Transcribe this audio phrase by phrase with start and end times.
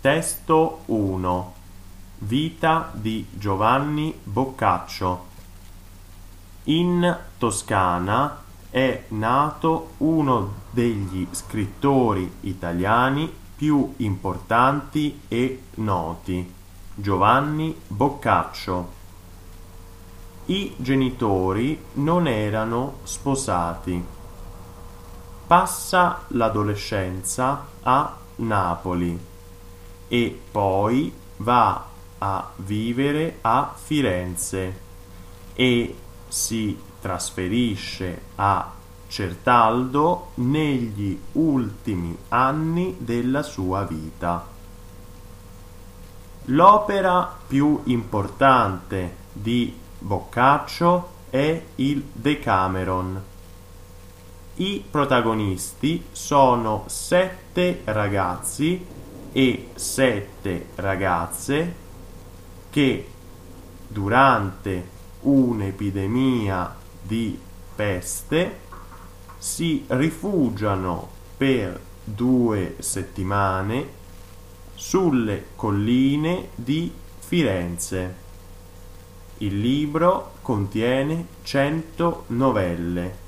[0.00, 1.54] Testo 1
[2.18, 5.26] Vita di Giovanni Boccaccio
[6.64, 16.54] In Toscana è nato uno degli scrittori italiani più importanti e noti,
[16.94, 18.92] Giovanni Boccaccio.
[20.44, 24.04] I genitori non erano sposati.
[25.44, 29.36] Passa l'adolescenza a Napoli
[30.08, 31.86] e poi va
[32.18, 34.80] a vivere a Firenze
[35.54, 38.72] e si trasferisce a
[39.08, 44.46] Certaldo negli ultimi anni della sua vita.
[46.46, 53.22] L'opera più importante di Boccaccio è il Decameron.
[54.56, 58.84] I protagonisti sono sette ragazzi
[59.32, 61.74] e sette ragazze
[62.70, 63.08] che
[63.86, 67.38] durante un'epidemia di
[67.74, 68.58] peste
[69.38, 73.96] si rifugiano per due settimane
[74.74, 78.26] sulle colline di Firenze.
[79.38, 83.26] Il libro contiene cento novelle